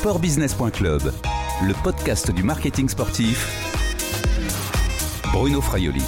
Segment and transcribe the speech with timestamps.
[0.00, 1.12] Sportbusiness.club,
[1.62, 3.46] le podcast du marketing sportif.
[5.30, 6.02] Bruno Fraioli.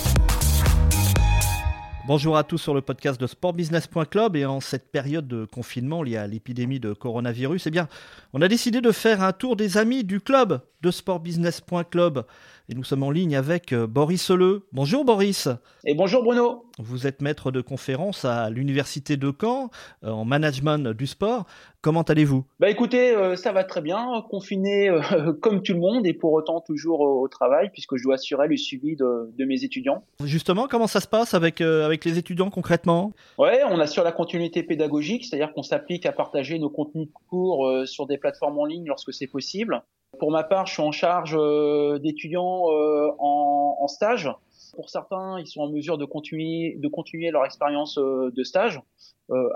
[2.07, 6.17] Bonjour à tous sur le podcast de sportbusiness.club et en cette période de confinement liée
[6.17, 7.87] à l'épidémie de coronavirus, eh bien,
[8.33, 12.25] on a décidé de faire un tour des amis du club de sportbusiness.club
[12.69, 14.67] et nous sommes en ligne avec euh, Boris Le.
[14.73, 15.49] Bonjour Boris.
[15.85, 16.65] Et bonjour Bruno.
[16.79, 19.71] Vous êtes maître de conférence à l'université de Caen
[20.05, 21.45] euh, en management du sport.
[21.83, 22.45] Comment allez-vous?
[22.61, 24.91] Bah écoutez, euh, ça va très bien, confiné
[25.43, 28.57] comme tout le monde et pour autant toujours au travail puisque je dois assurer le
[28.57, 30.05] suivi de, mes étudiants.
[30.25, 33.13] Justement, comment ça se passe avec, avec les étudiants concrètement?
[33.39, 37.87] Ouais, on assure la continuité pédagogique, c'est-à-dire qu'on s'applique à partager nos contenus de cours
[37.87, 39.83] sur des plateformes en ligne lorsque c'est possible.
[40.19, 44.31] Pour ma part, je suis en charge euh, d'étudiants euh, en, stage.
[44.75, 48.81] Pour certains, ils sont en mesure de continuer, de continuer leur expérience euh, de stage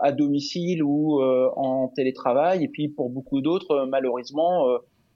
[0.02, 2.64] à domicile ou en télétravail.
[2.64, 4.64] Et puis pour beaucoup d'autres, malheureusement,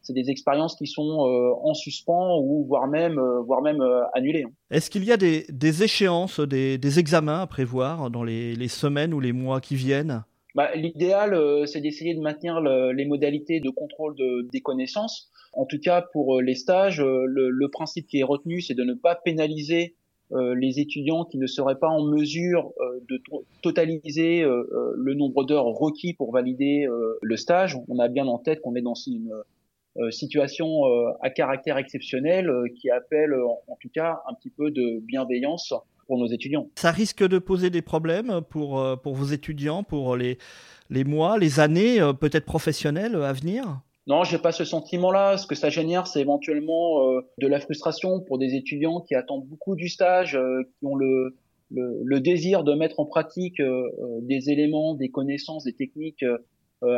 [0.02, 1.02] c'est des expériences qui sont
[1.62, 4.44] en suspens ou voire même, voire même annulées.
[4.46, 4.52] Hein.
[4.70, 9.32] Est-ce qu'il y a des, échéances, des, examens à prévoir dans les semaines ou les
[9.32, 10.24] mois qui viennent?
[10.54, 15.30] Bah, L'idéal, euh, c'est d'essayer de maintenir les modalités de contrôle de, des connaissances.
[15.52, 18.74] En tout cas, pour euh, les stages, euh, le, le, principe qui est retenu, c'est
[18.74, 19.94] de ne pas pénaliser
[20.32, 22.70] les étudiants qui ne seraient pas en mesure
[23.08, 23.20] de
[23.62, 26.86] totaliser le nombre d'heures requis pour valider
[27.20, 27.76] le stage.
[27.88, 29.32] On a bien en tête qu'on est dans une
[30.10, 30.84] situation
[31.20, 35.74] à caractère exceptionnel qui appelle en tout cas un petit peu de bienveillance
[36.18, 36.68] nos étudiants.
[36.76, 40.38] Ça risque de poser des problèmes pour, euh, pour vos étudiants, pour les,
[40.88, 43.80] les mois, les années euh, peut-être professionnelles à venir?
[44.06, 45.36] Non, j'ai pas ce sentiment-là.
[45.36, 49.46] Ce que ça génère, c'est éventuellement euh, de la frustration pour des étudiants qui attendent
[49.46, 51.36] beaucoup du stage, qui ont le,
[51.70, 53.62] le, désir de mettre en pratique
[54.22, 56.24] des éléments, des connaissances, des techniques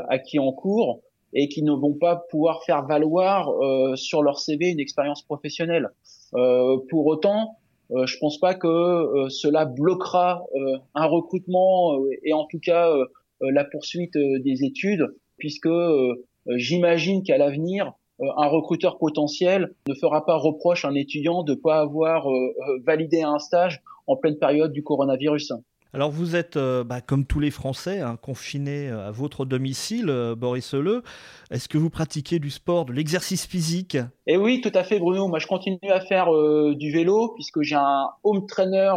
[0.09, 1.03] acquis en cours
[1.35, 3.51] et qui ne vont pas pouvoir faire valoir
[3.97, 5.89] sur leur CV une expérience professionnelle.
[6.31, 7.59] pour autant,
[7.95, 12.91] euh, je pense pas que euh, cela bloquera euh, un recrutement et en tout cas
[13.41, 15.05] la poursuite des études,
[15.37, 15.69] puisque
[16.47, 21.57] j'imagine qu'à l'avenir, un recruteur potentiel ne fera pas reproche à un étudiant de ne
[21.57, 22.29] pas avoir
[22.85, 25.55] validé un stage en pleine période du coronavirus.
[25.95, 30.09] Alors vous êtes, euh, bah, comme tous les Français, hein, confinés euh, à votre domicile,
[30.09, 31.03] euh, Boris Le.
[31.51, 33.99] Est-ce que vous pratiquez du sport, de l'exercice physique?
[34.27, 35.29] Eh oui, tout à fait, Bruno.
[35.29, 36.29] Moi, je continue à faire
[36.75, 38.95] du vélo puisque j'ai un home trainer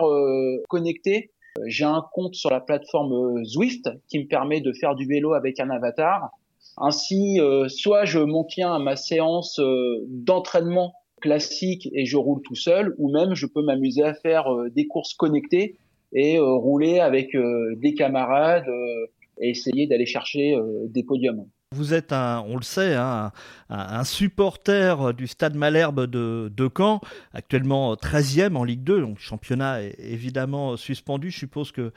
[0.69, 1.31] connecté.
[1.65, 5.59] J'ai un compte sur la plateforme Zwift qui me permet de faire du vélo avec
[5.59, 6.29] un avatar.
[6.77, 9.59] Ainsi, soit je m'en tiens à ma séance
[10.07, 14.87] d'entraînement classique et je roule tout seul, ou même je peux m'amuser à faire des
[14.87, 15.77] courses connectées
[16.15, 19.07] et euh, rouler avec euh, des camarades euh,
[19.41, 21.45] et essayer d'aller chercher des podiums.
[21.73, 23.33] Vous êtes un, on le sait, hein,
[23.67, 27.01] un, supporter du Stade Malherbe de, Caen,
[27.33, 31.31] actuellement 13e en Ligue 2, donc championnat est évidemment suspendu.
[31.31, 31.91] Je suppose que,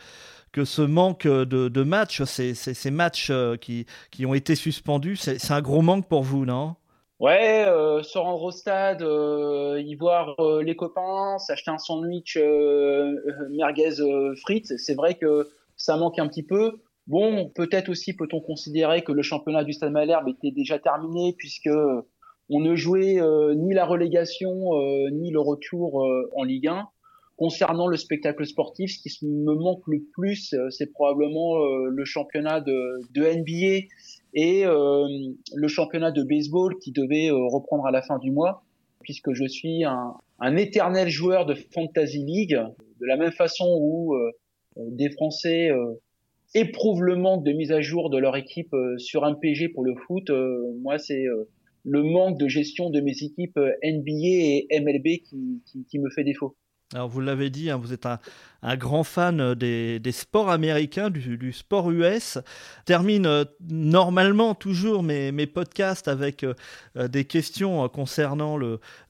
[0.50, 3.30] que ce manque de, de matchs, ces, ces, matchs
[3.60, 6.74] qui, qui ont été suspendus, c'est un gros manque pour vous, non?
[7.20, 12.36] Ouais, euh, se rendre au stade, euh, y voir euh, les copains, s'acheter un sandwich
[12.36, 13.12] euh,
[13.50, 13.96] merguez
[14.40, 16.78] frites, c'est vrai que ça manque un petit peu.
[17.08, 21.70] Bon, peut-être aussi peut-on considérer que le championnat du Stade Malherbe était déjà terminé puisque
[22.50, 23.20] on ne jouait
[23.56, 24.70] ni la relégation
[25.10, 26.06] ni le retour
[26.36, 26.86] en Ligue 1.
[27.38, 31.56] Concernant le spectacle sportif, ce qui me manque le plus, c'est probablement
[31.86, 33.86] le championnat de, de NBA
[34.34, 35.06] et euh,
[35.55, 38.62] le championnat de baseball qui devait euh, reprendre à la fin du mois,
[39.03, 42.59] puisque je suis un, un éternel joueur de Fantasy League,
[43.00, 44.31] de la même façon où euh,
[44.77, 45.71] des Français
[46.55, 49.94] éprouvent le manque de mise à jour de leur équipe sur un PG pour le
[50.06, 50.31] foot.
[50.81, 51.25] moi, c'est
[51.83, 56.22] le manque de gestion de mes équipes NBA et MLB qui, qui, qui me fait
[56.22, 56.55] défaut.
[56.94, 61.91] Alors vous l'avez dit, hein, vous êtes un, grand fan des, sports américains, du, sport
[61.91, 62.38] US.
[62.86, 66.54] Termine euh, normalement toujours mes, podcasts avec euh,
[66.97, 68.59] euh, des questions concernant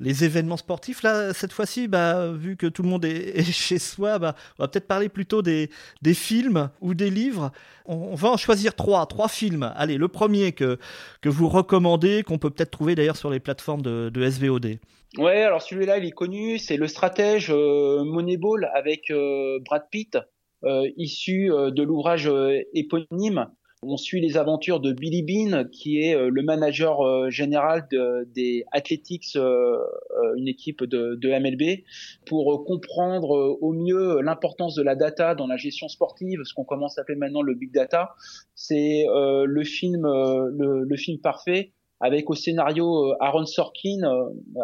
[0.01, 1.05] les événements sportifs.
[1.05, 4.69] Là, cette fois-ci, bah, vu que tout le monde est, chez soi, bah, on va
[4.69, 5.71] peut-être parler plutôt des,
[6.15, 7.53] films ou des livres.
[7.87, 9.73] On, va en choisir trois, trois films.
[9.77, 10.81] Allez, le premier que,
[11.25, 14.79] vous recommandez, qu'on peut peut-être trouver d'ailleurs sur les plateformes de, de SVOD.
[15.17, 17.68] Ouais, alors celui-là, il est connu, c'est le stratège euh,
[18.05, 20.19] Moneyball avec euh, Brad Pitt,
[20.65, 22.31] euh, issu de l'ouvrage
[22.75, 23.47] éponyme.
[23.85, 27.87] On suit les aventures de Billy Bean, qui est le manager général
[28.35, 31.85] des Athletics, une équipe de, MLB,
[32.27, 36.99] pour comprendre au mieux l'importance de la data dans la gestion sportive, ce qu'on commence
[36.99, 38.17] à appeler maintenant le big data.
[38.57, 44.01] C'est le film, le, film parfait avec au scénario Aaron Sorkin,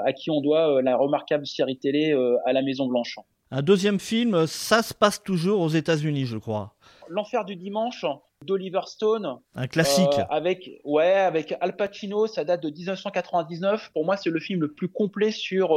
[0.04, 2.12] à qui on doit la remarquable série télé
[2.44, 3.18] à la Maison Blanche.
[3.50, 6.74] Un deuxième film, ça se passe toujours aux États-Unis, je crois.
[7.08, 8.04] L'enfer du dimanche
[8.44, 9.38] d'Oliver Stone.
[9.54, 10.18] Un classique.
[10.30, 13.90] avec ouais, avec Al Pacino, ça date de 1999.
[13.92, 15.74] Pour moi, c'est le film le plus complet sur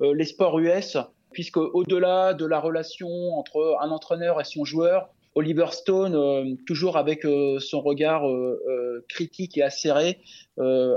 [0.00, 0.96] les sports US
[1.32, 6.96] puisque au-delà de la relation entre un entraîneur et son joueur, Oliver Stone, euh, toujours
[6.96, 10.18] avec euh, son regard euh, critique et acéré,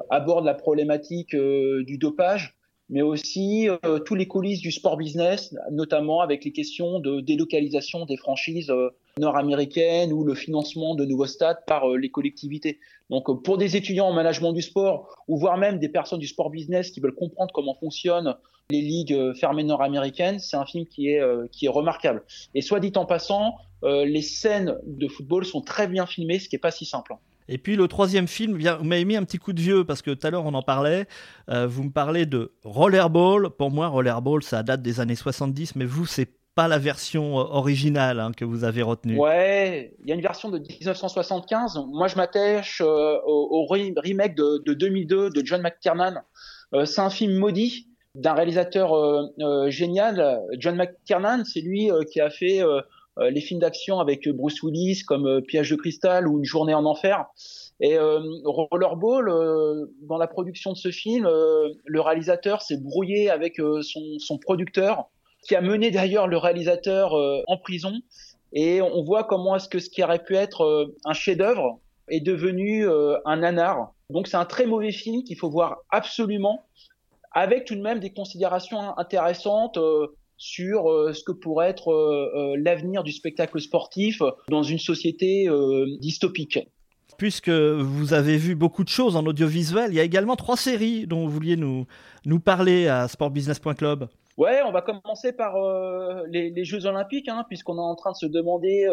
[0.09, 2.55] aborde la problématique du dopage,
[2.89, 3.67] mais aussi
[4.05, 8.71] tous les coulisses du sport business, notamment avec les questions de délocalisation des franchises
[9.17, 12.79] nord-américaines ou le financement de nouveaux stades par les collectivités.
[13.09, 16.49] Donc pour des étudiants en management du sport ou voire même des personnes du sport
[16.49, 18.35] business qui veulent comprendre comment fonctionne
[18.69, 21.21] les ligues fermées nord-américaines, c'est un film qui est,
[21.51, 22.23] qui est remarquable.
[22.55, 23.55] Et soit dit en passant,
[23.85, 27.13] euh, les scènes de football sont très bien filmées, ce qui n'est pas si simple.
[27.47, 30.11] Et puis le troisième film, vous m'avez mis un petit coup de vieux parce que
[30.11, 31.05] tout à l'heure on en parlait.
[31.47, 33.51] vous me parlez de Rollerball.
[33.51, 38.19] Pour moi, Rollerball, ça date des années 70, mais vous, c'est pas la version originale
[38.19, 39.19] hein, que vous avez retenue.
[39.19, 41.83] Ouais, il y a une version de 1975.
[41.91, 46.15] Moi, je m'attache au, remake de, de, 2002 de John McTiernan.
[46.85, 51.43] c'est un film maudit d'un réalisateur euh, euh, génial, John McTiernan.
[51.43, 52.61] C'est lui euh, qui a fait
[53.17, 57.25] les films d'action avec Bruce Willis comme Piège de cristal ou Une journée en enfer.
[57.79, 59.31] Et Rollerball,
[60.01, 65.05] dans la production de ce film, le réalisateur s'est brouillé avec son, son, producteur,
[65.47, 67.13] qui a mené d'ailleurs le réalisateur
[67.47, 67.93] en prison.
[68.53, 71.79] Et on voit comment est-ce que ce qui aurait pu être un chef-d'œuvre
[72.09, 72.87] est devenu
[73.25, 73.93] un nanar.
[74.09, 76.63] Donc c'est un très mauvais film qu'il faut voir absolument
[77.31, 82.55] avec tout de même des considérations intéressantes euh, sur euh, ce que pourrait être euh,
[82.57, 85.47] l'avenir du spectacle sportif dans une société
[85.99, 86.59] dystopique.
[87.17, 91.07] Puisque vous avez vu beaucoup de choses en audiovisuel, il y a également trois séries
[91.07, 91.85] dont vous vouliez nous,
[92.25, 94.09] nous parler à sportbusiness.club.
[94.37, 95.55] Ouais, on va commencer par
[96.29, 98.85] les, Jeux Olympiques, hein, puisqu'on est en train de se demander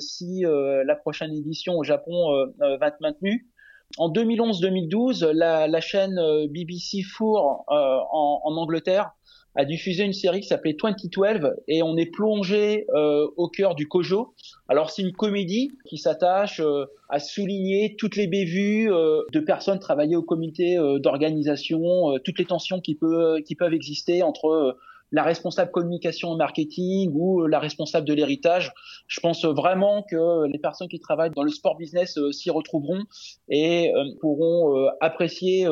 [0.00, 3.46] si la prochaine édition au Japon va être maintenue.
[3.96, 7.74] En 2011-2012, la, la, chaîne euh, BBC Four euh,
[8.12, 9.12] en, en, Angleterre
[9.58, 13.88] a diffusé une série qui s'appelait 2012 et on est plongé euh, au cœur du
[13.88, 14.34] Kojo.
[14.68, 16.62] Alors c'est une comédie qui s'attache
[17.08, 22.94] à souligner toutes les bévues de personnes travaillées au comité d'organisation, toutes les tensions qui,
[22.94, 24.76] peut, qui peuvent exister entre
[25.12, 28.72] la responsable communication et marketing ou euh, la responsable de l'héritage.
[29.06, 33.04] Je pense vraiment que les personnes qui travaillent dans le sport business euh, s'y retrouveront
[33.48, 35.66] et euh, pourront apprécier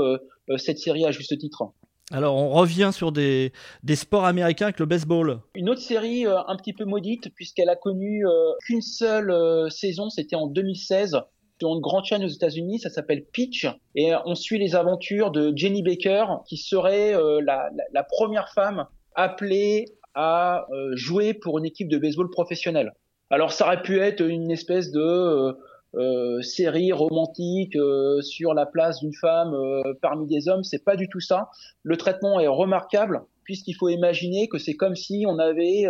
[0.56, 1.72] cette série à juste titre.
[2.12, 5.40] Alors, on revient sur des, des, sports américains avec le baseball.
[5.54, 8.24] Une autre série un petit peu maudite, puisqu'elle a connu
[8.64, 11.18] qu'une seule saison, c'était en 2016,
[11.58, 13.66] sur une grande chaîne aux États-Unis, ça s'appelle Pitch,
[13.96, 18.86] et on suit les aventures de Jenny Baker, qui serait la, la, la, première femme
[19.16, 19.86] appelé
[20.16, 22.92] à euh, jouer pour une équipe de baseball professionnelle.
[23.30, 25.56] Alors ça aurait pu être une espèce de
[25.94, 29.54] euh, euh série romantique euh, sur la place d'une femme
[30.02, 31.48] parmi des hommes, c'est pas du tout ça.
[31.82, 35.84] Le traitement est remarquable puisqu'il faut imaginer que c'est comme si on avait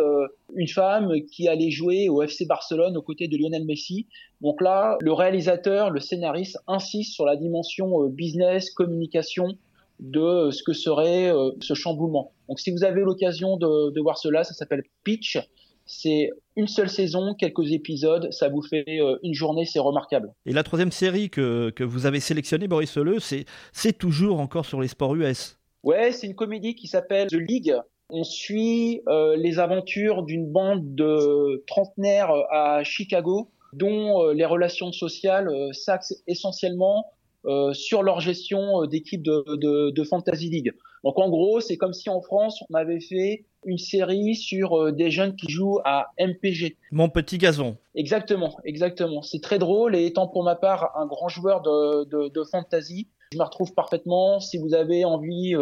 [0.55, 4.09] une femme qui allait jouer au FC Barcelone aux côtés de Lionel Messi.
[4.43, 9.57] Donc là, le réalisateur, le scénariste insiste sur la dimension business, communication
[10.00, 12.33] de ce que serait euh, ce chamboulement.
[12.49, 15.38] Donc si vous avez l'occasion de, voir cela, ça s'appelle Pitch.
[15.87, 20.33] C'est une seule saison, quelques épisodes, ça vous fait euh, une journée, c'est remarquable.
[20.45, 24.81] Et la troisième série que, que vous avez sélectionnée, Boris Leu, c'est toujours encore sur
[24.81, 25.59] les sports US.
[25.83, 27.75] Ouais, c'est une comédie qui s'appelle The League.
[28.11, 35.50] On suit euh, les aventures d'une bande de trentenaires à Chicago, dont les relations sociales
[35.73, 37.07] s'axent essentiellement
[37.47, 40.73] euh, sur leur gestion euh, d'équipe de, de, Fantasy League.
[41.07, 44.91] Donc en gros, c'est comme si en France, on avait fait une série sur euh,
[44.91, 46.77] des jeunes qui jouent à MPG.
[46.91, 47.77] Mon petit gazon.
[47.95, 49.23] Exactement, exactement.
[49.23, 53.07] C'est très drôle et étant pour ma part un grand joueur de, de, de fantasy,
[53.33, 54.41] je me retrouve parfaitement.
[54.41, 55.55] Si vous avez envie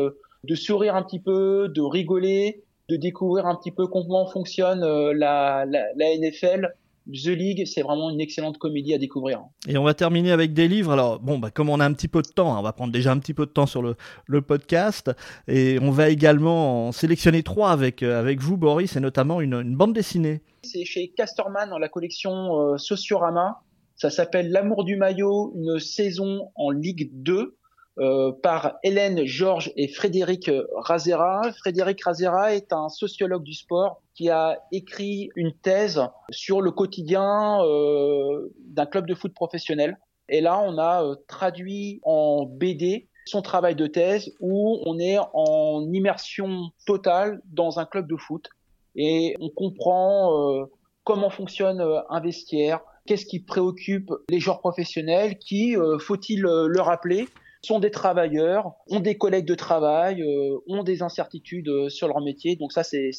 [0.45, 5.67] de sourire un petit peu, de rigoler, de découvrir un petit peu comment fonctionne la,
[5.67, 6.73] la, la NFL,
[7.07, 9.43] The League, c'est vraiment une excellente comédie à découvrir.
[9.69, 10.93] Et on va terminer avec des livres.
[10.93, 12.93] Alors, bon, bah, comme on a un petit peu de temps, hein, on va prendre
[12.93, 13.97] déjà un petit peu de temps sur le,
[14.27, 15.11] le podcast.
[15.47, 19.55] Et on va également en sélectionner trois avec, euh, avec vous, Boris, et notamment une,
[19.55, 20.43] une bande dessinée.
[20.63, 23.61] C'est chez Casterman dans la collection euh, Sociorama.
[23.97, 27.57] Ça s'appelle L'amour du maillot, une saison en Ligue 2.
[28.01, 31.43] Euh, par Hélène Georges et Frédéric Razera.
[31.59, 37.63] Frédéric Razera est un sociologue du sport qui a écrit une thèse sur le quotidien
[37.65, 39.97] euh, d'un club de foot professionnel.
[40.29, 45.19] Et là, on a euh, traduit en BD son travail de thèse où on est
[45.33, 48.49] en immersion totale dans un club de foot
[48.97, 50.65] et on comprend euh,
[51.05, 57.29] comment fonctionne un vestiaire, qu'est-ce qui préoccupe les joueurs professionnels qui, faut-il le rappeler,
[57.65, 60.25] sont des travailleurs, ont des collègues de travail,
[60.69, 62.57] ont des incertitudes sur leur métier.
[62.57, 63.11] Donc ça, c'est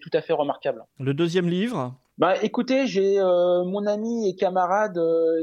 [0.00, 0.84] tout à fait remarquable.
[1.00, 1.94] Le deuxième livre?
[2.18, 4.98] Bah, écoutez, j'ai mon ami et camarade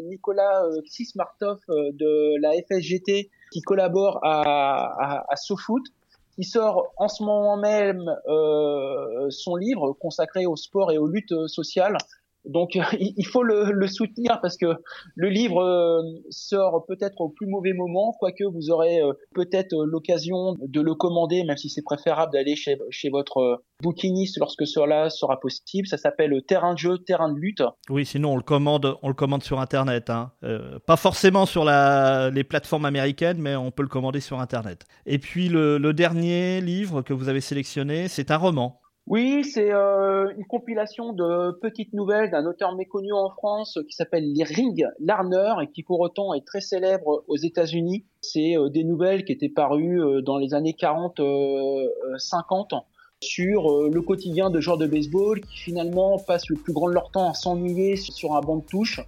[0.05, 5.83] Nicolas Xismartov de la FSGT qui collabore à, à, SoFoot,
[6.35, 11.47] qui sort en ce moment même euh, son livre consacré au sport et aux luttes
[11.47, 11.97] sociales.
[12.45, 14.75] Donc il faut le, soutenir parce que
[15.15, 20.55] le livre euh, sort peut-être au plus mauvais moment, quoique vous aurez euh, peut-être l'occasion
[20.59, 22.77] de le commander, même si c'est préférable d'aller chez,
[23.11, 25.87] votre bouquiniste lorsque cela sera possible.
[25.87, 27.63] Ça s'appelle Terrain de jeu, terrain de lutte.
[27.89, 30.09] Oui, sinon on le commande, on le commande sur Internet.
[30.09, 30.31] Hein.
[30.43, 34.85] Euh, pas forcément sur les plateformes américaines, mais on peut le commander sur Internet.
[35.05, 38.80] Et puis le dernier livre que vous avez sélectionné, c'est un roman.
[39.07, 44.31] Oui, c'est euh, une compilation de petites nouvelles d'un auteur méconnu en France qui s'appelle
[44.41, 48.05] Ring Larner et qui pour autant est très célèbre aux États-Unis.
[48.21, 52.83] C'est euh, des nouvelles qui étaient parues euh, dans les années 40-50
[53.23, 56.93] sur euh, le quotidien de joueurs de baseball qui finalement passent le plus grand de
[56.93, 58.99] leur temps à s'ennuyer sur un banc de touche.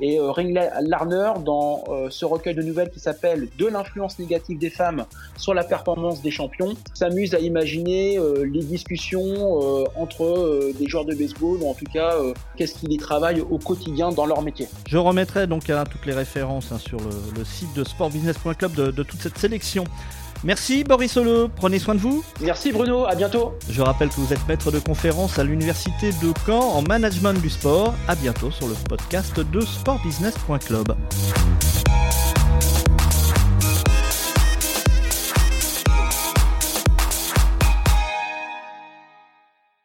[0.00, 4.58] Et euh, Ring Larner, dans euh, ce recueil de nouvelles qui s'appelle De l'influence négative
[4.58, 5.06] des femmes
[5.38, 11.58] sur la performance des champions, s'amuse à imaginer les discussions entre des joueurs de baseball,
[11.62, 12.16] ou en tout cas,
[12.56, 14.68] qu'est-ce qu'ils y travaillent au quotidien dans leur métier.
[14.88, 19.02] Je remettrai donc à toutes les références hein, sur le, site de sportbusiness.club de, de
[19.02, 19.84] toute cette sélection.
[20.44, 22.22] Merci Boris Solo, prenez soin de vous.
[22.42, 23.54] Merci Bruno, à bientôt.
[23.70, 27.48] Je rappelle que vous êtes maître de conférence à l'université de Caen en management du
[27.48, 27.94] sport.
[28.08, 30.94] À bientôt sur le podcast de sportbusiness.club.